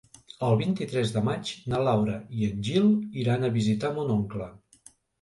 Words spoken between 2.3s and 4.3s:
i en Gil iran a visitar mon